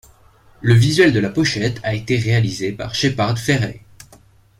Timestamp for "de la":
1.13-1.29